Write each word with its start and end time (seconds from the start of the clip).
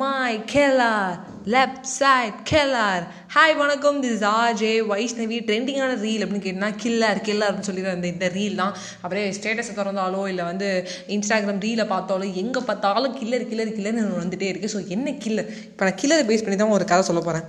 My 0.00 0.32
கெல்லார் 0.52 1.16
left 1.54 1.86
side 1.98 2.38
கெல்லார் 2.50 3.04
hi 3.34 3.54
வணக்கம். 3.56 3.98
திஸ் 4.04 4.24
ஆஜே 4.32 4.72
வைஷ்ணவி 4.90 5.38
ட்ரெண்டிங்கான 5.48 5.92
ரீல் 6.04 6.22
அப்படின்னு 6.24 6.46
கேட்டினா 6.46 6.70
கில்லர் 6.82 7.20
கில்லர் 7.28 7.60
சொல்லி 7.68 7.84
அந்த 7.94 8.08
இந்த 8.14 8.28
ரீல் 8.36 8.60
தான். 8.62 8.74
அப்படியே 9.02 9.26
ஸ்டேட்டஸை 9.38 9.74
திறந்தாலோ 9.78 10.22
இல்லை 10.28 10.44
வந்து 10.44 10.68
இன்ஸ்டாகிராம் 11.16 11.62
ரீலை 11.66 11.86
பார்த்தாலோ 11.94 12.28
எங்கே 12.42 12.62
பார்த்தாலும் 12.70 13.16
கில்லர் 13.20 13.48
கில்லர் 13.52 13.76
கில்லர்னு 13.78 14.20
வந்துட்டே 14.24 14.50
இருக்குது 14.52 14.74
ஸோ 14.76 14.82
என்ன 14.96 15.16
கில்லர் 15.24 15.50
இப்போ 15.70 15.84
நான் 15.88 16.00
கில்லரை 16.02 16.26
பேஸ் 16.30 16.46
பண்ணி 16.46 16.58
தான் 16.62 16.76
ஒரு 16.78 16.86
கதை 16.92 17.04
சொல்ல 17.10 17.22
போகிறேன் 17.28 17.46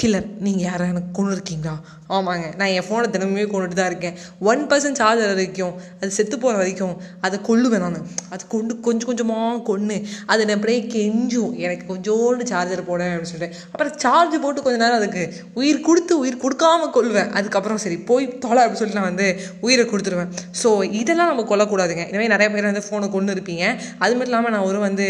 கில்லர் 0.00 0.28
நீங்கள் 0.44 0.66
யாரும் 0.68 0.90
எனக்கு 0.92 1.10
கொண்டு 1.16 1.32
இருக்கீங்களா? 1.36 1.72
ஆமாங்க. 2.16 2.46
நான் 2.58 2.70
என் 2.76 2.86
ஃபோனை 2.86 3.06
தினமுமே 3.14 3.44
கொண்டுட்டு 3.50 3.76
தான் 3.78 3.90
இருக்கேன். 3.90 4.14
ஒன் 4.50 4.62
பர்சன்ட் 4.70 4.98
சார்ஜர் 5.00 5.30
வரைக்கும் 5.32 5.74
அது 6.00 6.10
செத்து 6.18 6.36
போகிற 6.44 6.54
வரைக்கும் 6.60 6.94
அதை 7.26 7.36
கொல்லுவேன் 7.48 7.84
நான். 7.84 7.98
அது 8.34 8.42
கொண்டு 8.54 8.72
கொஞ்சம் 8.86 9.08
கொஞ்சமாக 9.10 9.58
கொன்று 9.70 9.96
அதை 10.32 10.40
நான் 10.48 10.56
அப்படியே 10.58 10.80
கெஞ்சும். 10.94 11.52
எனக்கு 11.64 11.84
கொஞ்சோண்டு 11.92 12.46
சார்ஜர் 12.52 12.82
போட 12.88 13.02
அப்படின்னு 13.10 13.30
சொல்லிட்டு. 13.32 13.58
அப்புறம் 13.72 13.94
சார்ஜ் 14.04 14.36
போட்டு 14.44 14.64
கொஞ்ச 14.66 14.78
நேரம் 14.84 15.00
அதுக்கு 15.00 15.24
உயிர் 15.60 15.84
கொடுத்து 15.88 16.16
உயிர் 16.22 16.42
கொடுக்காம 16.46 16.90
கொள்வேன் 16.96 17.30
அதுக்கப்புறம் 17.40 17.82
சரி 17.84 17.98
போய் 18.10 18.26
தொலை 18.46 18.60
அப்படின்னு 18.62 18.82
சொல்லிட்டு 18.82 19.00
நான் 19.00 19.10
வந்து 19.12 19.28
உயிரை 19.66 19.84
கொடுத்துருவேன். 19.92 20.32
ஸோ 20.62 20.70
இதெல்லாம் 21.02 21.30
நம்ம 21.32 21.46
கொல்லக்கூடாதுங்க. 21.52 22.06
எனவே 22.12 22.32
நிறைய 22.34 22.48
பேர் 22.56 22.70
வந்து 22.72 22.86
ஃபோனை 22.88 23.08
கொண்டு 23.16 23.36
இருப்பீங்க 23.36 23.64
அது 24.02 24.12
மட்டும் 24.16 24.32
இல்லாமல் 24.32 24.54
நான் 24.56 24.68
ஒரு 24.70 24.80
வந்து 24.88 25.08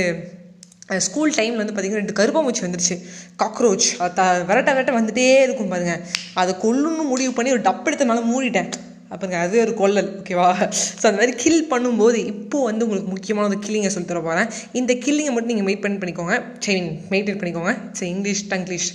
ஸ்கூல் 1.07 1.37
டைமில் 1.39 1.63
வந்து 1.63 1.75
பார்த்திங்கன்னா 1.75 2.03
ரெண்டு 2.03 2.19
கருப்பாம்பூச்சி 2.21 2.67
வந்துருச்சு. 2.67 2.99
காக்ரோச் 3.43 3.89
த 4.21 4.29
விரட்ட 4.51 4.71
விரட்ட 4.77 4.95
வந்துட்டே 4.99 5.27
இருக்கும் 5.47 5.73
பாருங்க. 5.75 5.97
அதை 6.43 6.55
கொல்லுன்னு 6.67 7.11
முடிவு 7.15 7.35
பண்ணி 7.41 7.57
ஒரு 7.57 7.67
டப் 7.67 7.89
எடுத்தனால 7.91 8.23
மூடிட்டேன். 8.31 8.71
அப்புறங்க 9.15 9.39
அது 9.45 9.55
ஒரு 9.63 9.73
கொல்லல் 9.79 10.09
ஓகேவா 10.19 10.49
ஸோ 10.99 11.05
அந்த 11.09 11.19
மாதிரி 11.21 11.33
கில் 11.43 11.65
பண்ணும்போது 11.71 12.19
இப்போது 12.33 12.67
வந்து 12.69 12.85
உங்களுக்கு 12.87 13.09
முக்கியமான 13.15 13.49
ஒரு 13.51 13.57
கில்லிங்கை 13.65 13.91
சொல்லி 13.95 14.09
தர 14.11 14.21
போகிறேன் 14.27 14.51
இந்த 14.81 14.93
கில்லிங்கை 15.05 15.33
மட்டும் 15.35 15.53
நீங்கள் 15.53 15.67
மெயிட் 15.69 15.83
பண்ணி 15.85 15.99
பண்ணிக்கோங்க. 16.03 16.35
சரி 16.65 16.83
மெயின்டைன் 17.13 17.41
பண்ணிக்கோங்க. 17.41 17.73
ஸோ 17.99 18.03
இங்கிலீஷ் 18.11 18.43
டங்கிலீஷ் 18.53 18.89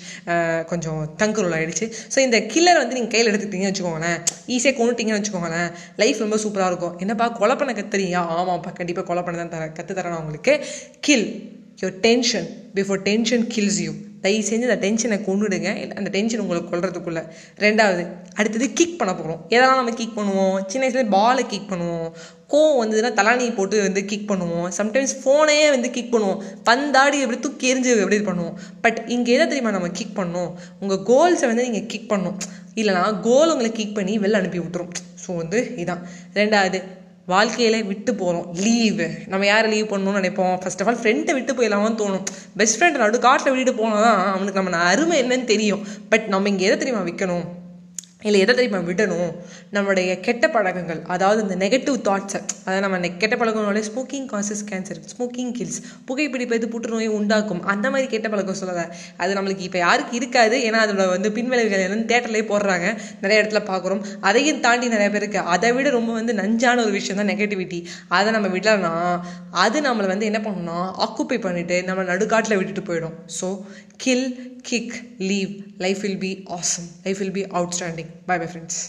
கொஞ்சம் 0.72 1.02
தங்குருள் 1.22 1.56
ஆகிடுச்சு 1.58 1.88
ஸோ 2.14 2.22
இந்த 2.28 2.40
கில்லரை 2.54 2.80
வந்து 2.84 2.98
நீங்கள் 2.98 3.14
கையில் 3.16 3.32
எடுத்துக்கிட்டீங்கன்னு 3.32 3.74
வச்சுக்கோங்களேன். 3.74 4.18
ஈஸியாக 4.58 4.76
கொண்டுட்டீங்கன்னு 4.80 5.20
வச்சுக்கோங்களேன். 5.22 5.70
லைஃப் 6.04 6.24
ரொம்ப 6.26 6.40
சூப்பராக 6.46 6.72
இருக்கும். 6.74 6.96
என்னப்பா 7.06 7.28
கொலை 7.42 7.58
பண்ண 7.62 7.74
கத்துறீங்க 7.82 8.22
ஆமாப்பா 8.38 8.74
கண்டிப்பாக 8.80 9.08
கொலை 9.12 9.24
பண்ண 9.28 9.44
தான் 9.44 9.54
தரேன் 9.58 9.76
கற்று 9.80 10.00
தரேன் 10.00 10.20
உங்களுக்கு. 10.24 10.56
Kill 11.08 11.28
your 11.84 11.96
tension 12.08 12.50
before 12.78 13.02
tension 13.10 13.46
kills 13.56 13.80
you 13.86 13.94
தயவு 14.24 14.46
செஞ்சு 14.50 14.68
அந்த 14.68 14.78
டென்ஷனை 14.84 15.18
கொண்டுடுங்க 15.26 15.70
அந்த 16.00 16.10
டென்ஷன் 16.14 16.42
உங்களுக்கு 16.44 16.70
கொள்றதுக்குள்ளே 16.72 17.22
ரெண்டாவது 17.64 18.04
அடுத்தது 18.40 18.68
கிக் 18.80 18.96
பண்ண 19.00 19.12
போகிறோம் 19.14 19.42
எதெல்லாம் 19.54 19.80
நம்ம 19.82 19.94
கிக் 20.00 20.16
பண்ணுவோம்? 20.18 20.56
சின்ன 20.72 20.82
வயசுல 20.86 21.04
பாலை 21.10 21.44
கிக் 21.52 21.70
பண்ணுவோம். 21.72 22.08
கோவம் 22.54 22.80
வந்ததுன்னா 22.82 23.12
தலானி 23.20 23.46
போட்டு 23.60 23.76
வந்து 23.86 24.02
கிக் 24.12 24.28
பண்ணுவோம். 24.32 24.68
சம்டைம்ஸ் 24.80 25.14
ஃபோனையே 25.22 25.68
வந்து 25.76 25.90
கிக் 25.98 26.12
பண்ணுவோம். 26.16 26.42
பந்தாடி 26.70 27.20
எப்படி 27.26 27.40
தூக்கி 27.46 27.72
எரிஞ்சு 27.74 27.94
எப்படி 28.06 28.20
பண்ணுவோம். 28.32 28.58
பட் 28.82 29.00
இங்கே 29.16 29.34
எதை 29.38 29.48
தெரியுமா 29.48 29.76
நம்ம 29.78 29.92
கிக் 30.00 30.18
பண்ணோம்? 30.20 30.52
உங்கள் 30.80 31.04
கோல்ஸை 31.12 31.48
வந்து 31.52 31.68
நீங்கள் 31.70 31.88
கிக் 31.94 32.12
பண்ணணும். 32.12 32.38
இல்லைனா 32.82 33.06
கோல் 33.30 33.54
உங்களை 33.56 33.72
கிக் 33.80 33.98
பண்ணி 34.00 34.16
வெளில 34.26 34.42
அனுப்பி 34.42 34.60
விட்டுரும். 34.60 34.94
ஸோ 35.24 35.36
வந்து 35.36 35.60
இதான். 35.84 36.04
ரெண்டாவது 36.40 36.82
வாழ்க்கையில 37.34 37.78
விட்டு 37.92 38.12
போகிறோம் 38.16 38.48
லீவு 38.64 39.08
நம்ம 39.32 39.46
யாரை 39.46 39.68
லீவ் 39.74 39.92
பண்ணணும்னு 39.92 40.20
நினைப்போம்? 40.22 40.56
ஃபர்ஸ்ட் 40.62 40.82
ஆஃப் 40.82 40.90
ஆல் 40.90 41.02
ஃப்ரெண்டை 41.04 41.34
விட்டு 41.38 41.54
போயிடலாமான்னு 41.54 42.00
தோணும். 42.02 42.26
பெஸ்ட் 42.60 42.78
ஃப்ரெண்ட் 42.82 43.02
நடு 43.04 43.20
காட்டில் 43.20 43.54
விட்டுட்டு 43.54 43.82
போனால் 43.82 44.04
தான் 44.08 44.20
அவனுக்கு 44.34 44.62
நம்ம 44.62 44.84
அருமை 44.92 45.18
என்னன்னு 45.24 45.52
தெரியும். 45.54 45.86
பட் 46.10 46.28
நம்ம 46.34 46.50
இங்கே 46.50 46.66
எதை 46.66 46.78
தெரியுமா 46.78 47.04
விற்கணும் 47.10 47.46
இல்லை 48.28 48.40
எதை 48.44 48.54
தெரியுமா 48.58 48.80
விடணும்? 48.90 49.32
நம்மளுடைய 49.76 50.12
கெட்ட 50.28 50.46
பழக்கங்கள் 50.56 51.02
அதாவது 51.14 51.40
இந்த 51.46 51.56
நெகட்டிவ் 51.64 51.98
தாட்ஸை 52.08 52.40
அதாவது 52.66 52.84
நம்ம 52.86 53.12
கெட்ட 53.24 53.36
பழக்கங்களோட 53.42 53.82
smoking 53.90 54.28
causes 54.34 54.64
cancer 54.72 55.02
smoking 55.14 55.52
kills 55.58 55.80
புகைப்பிடிப்பது 56.10 56.68
புற்றுநோயை 56.76 57.10
உண்டாக்கும்? 57.20 57.62
அந்த 57.74 57.86
மாதிரி 57.96 58.10
கெட்ட 58.14 58.30
பழக்கம் 58.34 58.60
சொல்லலை 58.62 58.86
அது 59.24 59.38
நம்மளுக்கு 59.40 59.68
இப்போ 59.68 59.80
யாருக்கு 59.86 60.16
இருக்காது 60.22 60.58
ஏன்னா 60.68 60.82
அதோட 60.86 61.06
வந்து 61.16 61.32
பின்விளைவுகள் 61.38 61.86
என்னன்னு 61.86 62.10
தேட்டர்லேயே 62.14 62.48
போடுறாங்க. 62.52 62.88
நிறைய 63.24 63.42
இடத்துல 63.42 63.62
பார்க்குறோம் 63.72 64.02
அதையும் 64.30 64.64
தாண்டி 64.68 64.94
நிறைய 64.96 65.10
பேருக்கு 65.16 65.40
அதை 65.56 65.72
விட 65.78 65.94
ரொம்ப 65.98 66.12
வந்து 66.20 66.36
நஞ்சான 66.42 66.84
ஒரு 66.86 66.94
விஷயம் 67.00 67.22
தான் 67.22 67.32
நெகட்டிவிட்டி 67.34 67.82
அதை 68.18 68.32
நம்ம 68.38 68.50
விடலன்னா 68.58 68.94
அது 69.66 69.78
நம்மளை 69.90 70.10
வந்து 70.14 70.30
என்ன 70.32 70.42
பண்ணணும்னா 70.48 70.80
ஆக்குப்பை 71.06 71.40
பண்ணிட்டு 71.48 71.78
நம்ம 71.90 72.08
நடுக்காட்டில் 72.12 72.60
விட்டுட்டு 72.60 72.84
போயிடும். 72.90 73.16
So 73.40 73.50
kill 74.06 74.28
kick 74.70 74.96
leave 75.32 75.54
life 75.86 76.04
will 76.06 76.22
be 76.28 76.34
awesome 76.60 76.90
life 77.08 77.22
will 77.24 77.36
be 77.40 77.46
outstanding 77.60 78.14
bye 78.28 78.38
bye 78.38 78.48
friends 78.48 78.82